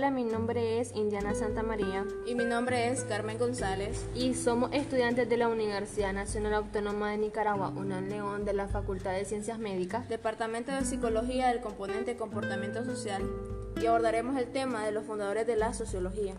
Hola, 0.00 0.10
mi 0.10 0.24
nombre 0.24 0.80
es 0.80 0.96
Indiana 0.96 1.34
Santa 1.34 1.62
María 1.62 2.06
y 2.24 2.34
mi 2.34 2.46
nombre 2.46 2.88
es 2.88 3.04
Carmen 3.04 3.36
González 3.36 4.02
y 4.14 4.32
somos 4.32 4.72
estudiantes 4.72 5.28
de 5.28 5.36
la 5.36 5.48
Universidad 5.48 6.14
Nacional 6.14 6.54
Autónoma 6.54 7.10
de 7.10 7.18
Nicaragua, 7.18 7.68
UNAM 7.68 8.08
León, 8.08 8.46
de 8.46 8.54
la 8.54 8.66
Facultad 8.66 9.12
de 9.12 9.26
Ciencias 9.26 9.58
Médicas, 9.58 10.08
Departamento 10.08 10.72
de 10.72 10.86
Psicología 10.86 11.48
del 11.48 11.60
componente 11.60 12.16
Comportamiento 12.16 12.82
Social 12.82 13.22
y 13.78 13.84
abordaremos 13.84 14.38
el 14.38 14.46
tema 14.46 14.86
de 14.86 14.92
los 14.92 15.04
fundadores 15.04 15.46
de 15.46 15.56
la 15.56 15.74
sociología. 15.74 16.32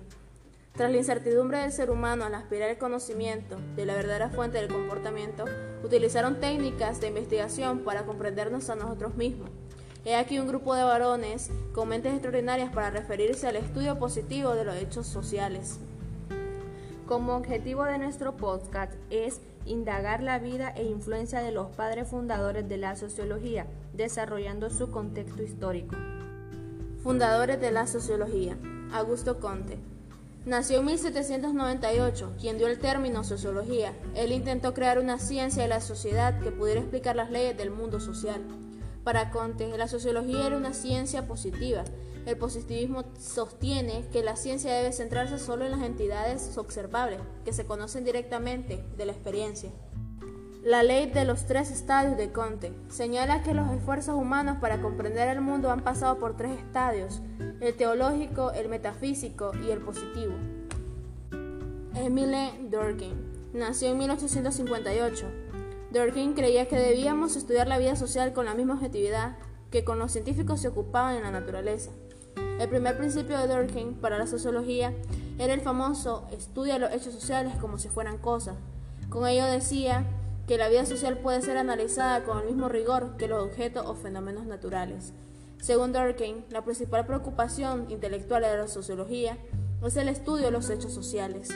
Tras 0.73 0.89
la 0.89 0.97
incertidumbre 0.97 1.59
del 1.59 1.71
ser 1.71 1.91
humano 1.91 2.25
al 2.25 2.33
aspirar 2.33 2.71
el 2.71 2.79
conocimiento 2.79 3.57
de 3.75 3.85
la 3.85 3.93
verdadera 3.93 4.29
fuente 4.29 4.57
del 4.57 4.69
comportamiento, 4.69 5.45
utilizaron 5.83 6.39
técnicas 6.39 6.99
de 6.99 7.09
investigación 7.09 7.81
para 7.81 8.07
comprendernos 8.07 8.71
a 8.71 8.75
nosotros 8.75 9.13
mismos. 9.13 9.51
He 10.03 10.15
aquí 10.15 10.39
un 10.39 10.47
grupo 10.47 10.73
de 10.73 10.83
varones 10.83 11.51
con 11.73 11.89
mentes 11.89 12.13
extraordinarias 12.13 12.73
para 12.73 12.89
referirse 12.89 13.47
al 13.47 13.55
estudio 13.55 13.99
positivo 13.99 14.55
de 14.55 14.65
los 14.65 14.75
hechos 14.75 15.05
sociales. 15.05 15.77
Como 17.05 17.35
objetivo 17.35 17.83
de 17.83 17.99
nuestro 17.99 18.35
podcast 18.35 18.93
es 19.11 19.41
indagar 19.67 20.23
la 20.23 20.39
vida 20.39 20.69
e 20.75 20.85
influencia 20.85 21.41
de 21.41 21.51
los 21.51 21.67
padres 21.75 22.07
fundadores 22.07 22.67
de 22.67 22.77
la 22.77 22.95
sociología, 22.95 23.67
desarrollando 23.93 24.71
su 24.71 24.89
contexto 24.89 25.43
histórico. 25.43 25.95
Fundadores 27.03 27.61
de 27.61 27.71
la 27.71 27.85
sociología. 27.85 28.57
Augusto 28.91 29.39
Conte. 29.39 29.77
Nació 30.47 30.79
en 30.79 30.85
1798, 30.85 32.33
quien 32.39 32.57
dio 32.57 32.65
el 32.65 32.79
término 32.79 33.23
sociología. 33.23 33.93
Él 34.15 34.31
intentó 34.31 34.73
crear 34.73 34.97
una 34.97 35.19
ciencia 35.19 35.61
de 35.61 35.69
la 35.69 35.79
sociedad 35.79 36.39
que 36.39 36.49
pudiera 36.49 36.79
explicar 36.79 37.15
las 37.15 37.29
leyes 37.29 37.55
del 37.55 37.69
mundo 37.69 37.99
social. 37.99 38.41
Para 39.03 39.31
Conte, 39.31 39.67
la 39.77 39.87
sociología 39.87 40.45
era 40.45 40.57
una 40.57 40.73
ciencia 40.73 41.27
positiva. 41.27 41.83
El 42.25 42.37
positivismo 42.37 43.03
sostiene 43.19 44.05
que 44.11 44.21
la 44.21 44.35
ciencia 44.35 44.73
debe 44.73 44.91
centrarse 44.91 45.39
solo 45.39 45.65
en 45.65 45.71
las 45.71 45.81
entidades 45.81 46.55
observables, 46.57 47.19
que 47.43 47.51
se 47.51 47.65
conocen 47.65 48.05
directamente 48.05 48.83
de 48.97 49.05
la 49.07 49.11
experiencia. 49.11 49.71
La 50.63 50.83
ley 50.83 51.09
de 51.09 51.25
los 51.25 51.47
tres 51.47 51.71
estadios 51.71 52.17
de 52.17 52.31
Conte 52.31 52.71
señala 52.89 53.41
que 53.41 53.55
los 53.55 53.71
esfuerzos 53.71 54.15
humanos 54.15 54.57
para 54.61 54.79
comprender 54.79 55.27
el 55.29 55.41
mundo 55.41 55.71
han 55.71 55.83
pasado 55.83 56.19
por 56.19 56.37
tres 56.37 56.59
estadios, 56.59 57.21
el 57.59 57.73
teológico, 57.73 58.51
el 58.51 58.69
metafísico 58.69 59.53
y 59.65 59.71
el 59.71 59.79
positivo. 59.79 60.33
Emile 61.95 62.51
Durkheim 62.69 63.17
nació 63.53 63.89
en 63.89 63.97
1858. 63.97 65.50
Durkheim 65.91 66.33
creía 66.35 66.69
que 66.69 66.77
debíamos 66.77 67.35
estudiar 67.35 67.67
la 67.67 67.77
vida 67.77 67.97
social 67.97 68.31
con 68.31 68.45
la 68.45 68.53
misma 68.53 68.75
objetividad 68.75 69.35
que 69.71 69.83
con 69.83 69.99
los 69.99 70.13
científicos 70.13 70.61
se 70.61 70.69
ocupaban 70.69 71.17
en 71.17 71.23
la 71.23 71.31
naturaleza. 71.31 71.91
El 72.59 72.69
primer 72.69 72.97
principio 72.97 73.37
de 73.37 73.47
Durkheim 73.47 73.95
para 73.95 74.17
la 74.17 74.25
sociología 74.25 74.93
era 75.37 75.53
el 75.53 75.59
famoso 75.59 76.27
estudia 76.31 76.79
los 76.79 76.93
hechos 76.93 77.13
sociales 77.13 77.55
como 77.59 77.77
si 77.77 77.89
fueran 77.89 78.17
cosas. 78.19 78.55
Con 79.09 79.27
ello 79.27 79.45
decía 79.45 80.05
que 80.47 80.57
la 80.57 80.69
vida 80.69 80.85
social 80.85 81.17
puede 81.17 81.41
ser 81.41 81.57
analizada 81.57 82.23
con 82.23 82.39
el 82.39 82.45
mismo 82.45 82.69
rigor 82.69 83.17
que 83.17 83.27
los 83.27 83.43
objetos 83.43 83.85
o 83.85 83.93
fenómenos 83.93 84.45
naturales. 84.45 85.11
Según 85.59 85.91
Durkheim, 85.91 86.43
la 86.51 86.63
principal 86.63 87.05
preocupación 87.05 87.91
intelectual 87.91 88.43
de 88.43 88.57
la 88.57 88.67
sociología 88.69 89.37
es 89.83 89.97
el 89.97 90.07
estudio 90.07 90.45
de 90.45 90.51
los 90.51 90.69
hechos 90.69 90.93
sociales. 90.93 91.49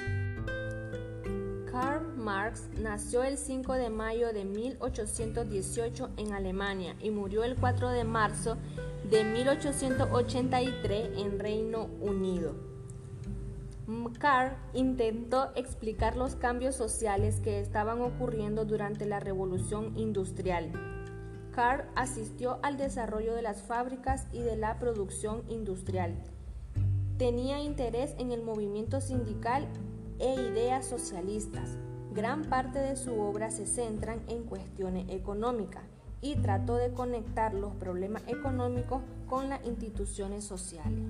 Marx 2.25 2.67
nació 2.81 3.23
el 3.23 3.37
5 3.37 3.73
de 3.73 3.89
mayo 3.89 4.33
de 4.33 4.43
1818 4.43 6.09
en 6.17 6.33
Alemania 6.33 6.97
y 6.99 7.11
murió 7.11 7.45
el 7.45 7.55
4 7.55 7.91
de 7.91 8.03
marzo 8.03 8.57
de 9.09 9.23
1883 9.23 11.19
en 11.19 11.39
Reino 11.39 11.85
Unido. 12.01 12.55
Karl 14.19 14.57
intentó 14.73 15.51
explicar 15.55 16.17
los 16.17 16.35
cambios 16.35 16.75
sociales 16.75 17.39
que 17.39 17.61
estaban 17.61 18.01
ocurriendo 18.01 18.65
durante 18.65 19.05
la 19.05 19.21
Revolución 19.21 19.95
Industrial 19.95 20.73
Carr 21.55 21.87
asistió 21.95 22.59
al 22.63 22.75
desarrollo 22.75 23.33
de 23.33 23.41
las 23.41 23.61
fábricas 23.61 24.27
y 24.33 24.41
de 24.41 24.57
la 24.57 24.77
producción 24.77 25.43
industrial. 25.47 26.13
Tenía 27.17 27.61
interés 27.61 28.13
en 28.17 28.33
el 28.33 28.41
movimiento 28.41 28.99
sindical 28.99 29.65
e 30.19 30.33
ideas 30.33 30.85
socialistas. 30.85 31.77
Gran 32.15 32.45
parte 32.45 32.79
de 32.79 32.95
su 32.95 33.19
obra 33.19 33.51
se 33.51 33.65
centra 33.65 34.15
en 34.29 34.43
cuestiones 34.43 35.05
económicas 35.09 35.83
y 36.21 36.35
trató 36.37 36.77
de 36.77 36.91
conectar 36.93 37.53
los 37.53 37.75
problemas 37.75 38.23
económicos 38.27 39.01
con 39.27 39.49
las 39.49 39.65
instituciones 39.65 40.45
sociales. 40.45 41.03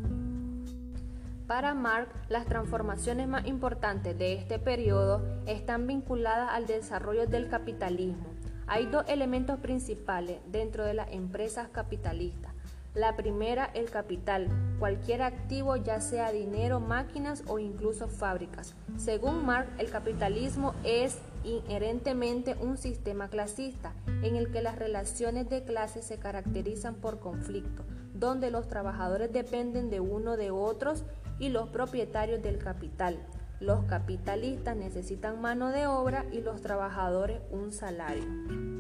Para 1.46 1.76
Marx, 1.76 2.12
las 2.28 2.48
transformaciones 2.48 3.28
más 3.28 3.46
importantes 3.46 4.18
de 4.18 4.34
este 4.34 4.58
periodo 4.58 5.22
están 5.46 5.86
vinculadas 5.86 6.50
al 6.52 6.66
desarrollo 6.66 7.28
del 7.28 7.50
capitalismo, 7.50 8.26
hay 8.68 8.88
dos 8.88 9.06
elementos 9.08 9.60
principales 9.60 10.40
dentro 10.48 10.86
de 10.86 10.96
las 10.96 11.12
empresas 11.12 11.70
capitalistas. 11.70 12.55
La 12.96 13.18
primera, 13.18 13.70
el 13.74 13.90
capital, 13.90 14.48
cualquier 14.80 15.22
activo, 15.22 15.76
ya 15.76 16.00
sea 16.00 16.32
dinero, 16.32 16.80
máquinas 16.80 17.44
o 17.48 17.60
incluso 17.60 18.08
fábricas. 18.08 18.74
Según 18.96 19.46
Marx, 19.46 19.70
el 19.80 19.90
capitalismo 19.90 20.74
es 20.86 21.18
inherentemente 21.44 22.56
un 22.62 22.78
sistema 22.78 23.28
clasista 23.28 23.94
en 24.24 24.38
el 24.38 24.50
que 24.50 24.62
las 24.62 24.80
relaciones 24.80 25.50
de 25.50 25.66
clase 25.66 26.02
se 26.02 26.20
caracterizan 26.20 26.96
por 26.96 27.20
conflicto, 27.20 27.84
donde 28.14 28.50
los 28.50 28.70
trabajadores 28.70 29.32
dependen 29.34 29.90
de 29.90 30.00
uno 30.00 30.38
de 30.38 30.52
otros 30.52 31.04
y 31.38 31.50
los 31.50 31.68
propietarios 31.68 32.42
del 32.42 32.60
capital. 32.60 33.20
Los 33.60 33.84
capitalistas 33.86 34.78
necesitan 34.78 35.42
mano 35.42 35.72
de 35.72 35.86
obra 35.88 36.26
y 36.32 36.40
los 36.40 36.62
trabajadores 36.62 37.42
un 37.52 37.74
salario. 37.74 38.75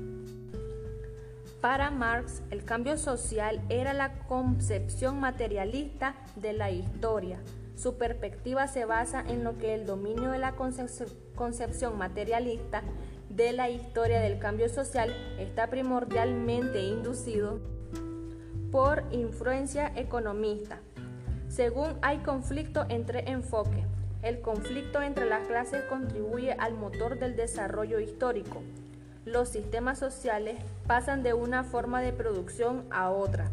Para 1.65 1.89
Marx, 1.89 2.43
el 2.51 2.63
cambio 2.63 2.95
social 2.95 3.59
era 3.69 3.95
la 3.95 4.19
concepción 4.27 5.19
materialista 5.19 6.13
de 6.35 6.53
la 6.53 6.69
historia. 6.69 7.39
Su 7.75 7.97
perspectiva 7.97 8.67
se 8.67 8.85
basa 8.85 9.23
en 9.27 9.43
lo 9.43 9.57
que 9.57 9.73
el 9.73 9.87
dominio 9.87 10.29
de 10.29 10.37
la 10.37 10.53
concepción 10.55 11.97
materialista 11.97 12.83
de 13.31 13.51
la 13.51 13.71
historia 13.71 14.19
del 14.19 14.37
cambio 14.37 14.69
social 14.69 15.09
está 15.39 15.71
primordialmente 15.71 16.83
inducido 16.83 17.59
por 18.71 19.03
influencia 19.09 19.91
economista. 19.95 20.81
Según 21.47 21.97
hay 22.03 22.19
conflicto 22.19 22.85
entre 22.89 23.31
enfoques, 23.31 23.87
el 24.21 24.39
conflicto 24.41 25.01
entre 25.01 25.25
las 25.25 25.47
clases 25.47 25.83
contribuye 25.85 26.51
al 26.51 26.75
motor 26.75 27.17
del 27.17 27.35
desarrollo 27.35 27.99
histórico. 27.99 28.61
Los 29.25 29.49
sistemas 29.49 29.97
sociales 29.97 30.55
pasan 30.85 31.23
de 31.23 31.33
una 31.33 31.63
forma 31.63 31.99
de 32.01 32.13
producción 32.13 32.85
a 32.91 33.09
otra, 33.09 33.49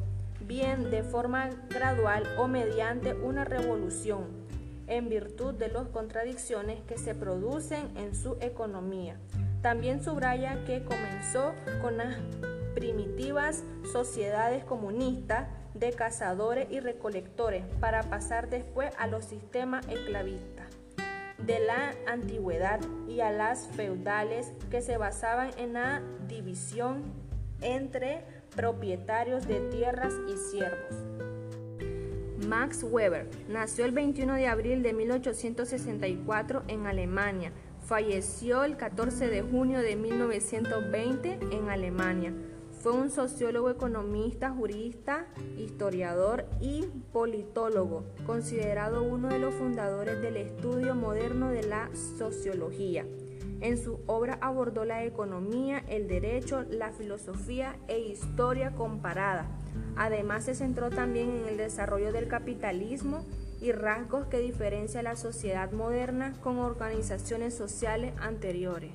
bien 0.47 0.91
de 0.91 1.03
forma 1.03 1.49
gradual 1.71 2.25
o 2.37 2.47
mediante 2.47 3.15
una 3.15 3.47
revolución, 3.47 4.27
en 4.87 5.09
virtud 5.09 5.55
de 5.55 5.69
las 5.69 5.88
contradicciones 5.88 6.82
que 6.82 6.99
se 6.99 7.15
producen 7.15 7.97
en 7.97 8.15
su 8.15 8.37
economía. 8.43 9.16
También 9.62 10.05
subraya 10.05 10.62
que 10.66 10.84
comenzó 10.84 11.55
con 11.81 11.97
las 11.97 12.16
primitivas 12.75 13.65
sociedades 13.93 14.65
comunistas 14.65 15.49
de 15.72 15.93
cazadores 15.93 16.71
y 16.71 16.81
recolectores 16.81 17.65
para 17.81 18.03
pasar 18.03 18.50
después 18.50 18.93
a 18.99 19.06
los 19.06 19.25
sistemas 19.25 19.88
esclavistas 19.88 20.72
de 21.47 21.60
la 21.60 21.94
antigüedad 22.06 22.80
y 23.08 23.20
a 23.20 23.30
las 23.30 23.69
feudales 23.69 24.53
que 24.70 24.80
se 24.80 24.97
basaban 24.97 25.50
en 25.58 25.75
la 25.75 26.02
división 26.28 27.02
entre 27.61 28.25
propietarios 28.55 29.46
de 29.46 29.61
tierras 29.70 30.14
y 30.28 30.37
siervos. 30.37 30.94
Max 32.46 32.82
Weber 32.82 33.28
nació 33.49 33.84
el 33.84 33.93
21 33.93 34.34
de 34.34 34.46
abril 34.46 34.82
de 34.82 34.93
1864 34.93 36.64
en 36.69 36.87
Alemania. 36.87 37.52
Falleció 37.84 38.64
el 38.64 38.76
14 38.76 39.28
de 39.28 39.43
junio 39.43 39.81
de 39.81 39.96
1920 39.96 41.38
en 41.50 41.69
Alemania. 41.69 42.32
Fue 42.82 42.90
un 42.90 43.11
sociólogo, 43.11 43.70
economista, 43.70 44.50
jurista, 44.50 45.26
historiador 45.56 46.46
y 46.61 46.82
politólogo, 47.12 48.02
considerado 48.26 49.05
uno 49.05 49.29
de 49.29 49.38
los 49.38 49.55
fundadores 49.55 50.20
del 50.20 50.37
estudio 50.37 50.96
moderno 50.96 51.50
de 51.50 51.62
la 51.62 51.90
sociología. 52.19 53.06
En 53.61 53.79
su 53.79 54.00
obra 54.08 54.37
abordó 54.40 54.84
la 54.84 55.05
economía, 55.05 55.84
el 55.87 56.08
derecho, 56.08 56.64
la 56.70 56.90
filosofía 56.90 57.76
e 57.87 58.00
historia 58.00 58.73
comparada. 58.73 59.46
Además 59.94 60.46
se 60.46 60.56
centró 60.56 60.90
también 60.90 61.31
en 61.31 61.46
el 61.46 61.58
desarrollo 61.58 62.11
del 62.11 62.26
capitalismo 62.26 63.25
y 63.61 63.70
rasgos 63.70 64.26
que 64.26 64.40
diferencia 64.40 65.05
la 65.05 65.14
sociedad 65.14 65.70
moderna 65.70 66.32
con 66.43 66.58
organizaciones 66.58 67.55
sociales 67.55 68.12
anteriores. 68.20 68.90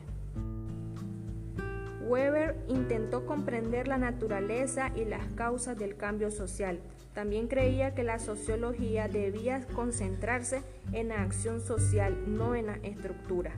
Weber 2.07 2.55
intentó 2.69 3.25
comprender 3.25 3.87
la 3.87 3.97
naturaleza 3.97 4.91
y 4.95 5.03
las 5.03 5.27
causas 5.35 5.77
del 5.77 5.97
cambio 5.97 6.31
social. 6.31 6.79
También 7.13 7.47
creía 7.47 7.93
que 7.93 8.03
la 8.03 8.19
sociología 8.19 9.07
debía 9.07 9.65
concentrarse 9.73 10.61
en 10.93 11.09
la 11.09 11.21
acción 11.21 11.59
social, 11.59 12.15
no 12.27 12.55
en 12.55 12.67
la 12.67 12.75
estructura. 12.83 13.53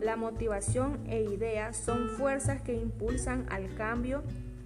La 0.00 0.16
motivación 0.16 1.00
e 1.08 1.22
ideas 1.22 1.76
son 1.76 2.10
fuerzas 2.10 2.60
que 2.60 2.74
impulsan 2.74 3.46
al 3.50 3.74
cambio, 3.76 4.22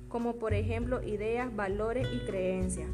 como 0.09 0.37
por 0.37 0.53
ejemplo 0.53 1.03
ideas, 1.03 1.55
valores 1.55 2.09
y 2.13 2.19
creencias. 2.27 2.91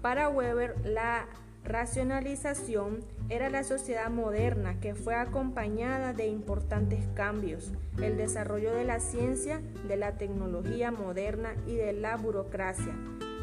Para 0.00 0.28
Weber, 0.28 0.76
la 0.84 1.26
racionalización 1.66 3.00
era 3.28 3.50
la 3.50 3.64
sociedad 3.64 4.08
moderna 4.08 4.78
que 4.80 4.94
fue 4.94 5.16
acompañada 5.16 6.12
de 6.12 6.28
importantes 6.28 7.04
cambios, 7.14 7.72
el 8.00 8.16
desarrollo 8.16 8.72
de 8.72 8.84
la 8.84 9.00
ciencia, 9.00 9.60
de 9.88 9.96
la 9.96 10.12
tecnología 10.16 10.92
moderna 10.92 11.54
y 11.66 11.74
de 11.74 11.92
la 11.92 12.16
burocracia, 12.16 12.94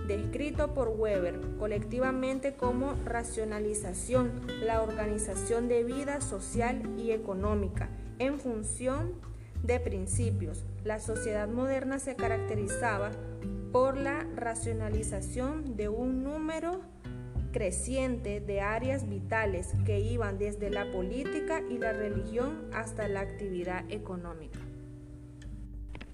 descrito 0.07 0.73
por 0.73 0.89
Weber 0.89 1.39
colectivamente 1.59 2.53
como 2.53 2.93
racionalización, 3.03 4.31
la 4.63 4.81
organización 4.81 5.67
de 5.67 5.83
vida 5.83 6.21
social 6.21 6.81
y 6.97 7.11
económica 7.11 7.89
en 8.19 8.39
función 8.39 9.11
de 9.63 9.81
principios. 9.81 10.63
La 10.85 10.99
sociedad 10.99 11.49
moderna 11.49 11.99
se 11.99 12.15
caracterizaba 12.15 13.11
por 13.73 13.97
la 13.97 14.25
racionalización 14.35 15.75
de 15.75 15.89
un 15.89 16.23
número 16.23 16.92
creciente 17.53 18.41
de 18.41 18.59
áreas 18.59 19.07
vitales 19.07 19.69
que 19.85 20.01
iban 20.01 20.37
desde 20.37 20.69
la 20.69 20.91
política 20.91 21.61
y 21.69 21.77
la 21.77 21.93
religión 21.93 22.69
hasta 22.73 23.07
la 23.07 23.21
actividad 23.21 23.89
económica. 23.89 24.59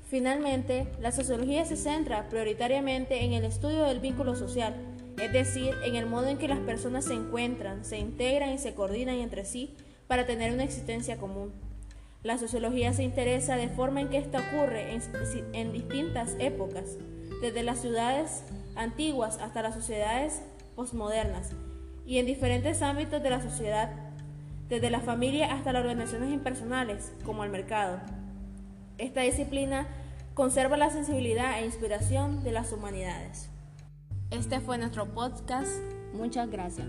Finalmente, 0.07 0.87
la 0.99 1.11
sociología 1.11 1.65
se 1.65 1.77
centra 1.77 2.29
prioritariamente 2.29 3.23
en 3.23 3.33
el 3.33 3.45
estudio 3.45 3.85
del 3.85 3.99
vínculo 3.99 4.35
social, 4.35 4.75
es 5.19 5.33
decir, 5.33 5.73
en 5.83 5.95
el 5.95 6.05
modo 6.05 6.27
en 6.27 6.37
que 6.37 6.47
las 6.47 6.59
personas 6.59 7.05
se 7.05 7.13
encuentran, 7.13 7.83
se 7.83 7.97
integran 7.97 8.51
y 8.51 8.57
se 8.57 8.73
coordinan 8.73 9.15
entre 9.15 9.45
sí 9.45 9.75
para 10.07 10.25
tener 10.25 10.53
una 10.53 10.63
existencia 10.63 11.17
común. 11.17 11.51
La 12.23 12.37
sociología 12.37 12.91
se 12.91 13.03
interesa 13.03 13.55
de 13.55 13.69
forma 13.69 14.01
en 14.01 14.09
que 14.09 14.17
esto 14.17 14.39
ocurre 14.39 14.97
en, 15.53 15.71
distintas 15.71 16.35
épocas, 16.39 16.97
desde 17.41 17.63
las 17.63 17.79
ciudades 17.79 18.43
antiguas 18.75 19.37
hasta 19.39 19.61
las 19.61 19.75
sociedades 19.75 20.41
postmodernas 20.79 21.51
y 22.05 22.19
en 22.19 22.25
diferentes 22.25 22.81
ámbitos 22.81 23.21
de 23.21 23.29
la 23.29 23.41
sociedad, 23.41 23.91
desde 24.69 24.89
la 24.89 25.01
familia 25.01 25.53
hasta 25.53 25.73
las 25.73 25.81
organizaciones 25.81 26.31
impersonales, 26.31 27.11
como 27.25 27.43
el 27.43 27.49
mercado. 27.49 27.99
Esta 28.97 29.19
disciplina 29.19 29.87
conserva 30.35 30.77
la 30.77 30.89
sensibilidad 30.89 31.59
e 31.59 31.65
inspiración 31.65 32.45
de 32.45 32.53
las 32.53 32.71
humanidades. 32.71 33.49
Este 34.31 34.61
fue 34.61 34.77
nuestro 34.77 35.13
podcast. 35.13 35.69
Muchas 36.13 36.49
gracias. 36.49 36.87